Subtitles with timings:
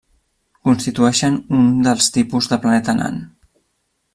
[0.69, 3.21] Constitueixen un dels tipus de planeta nan.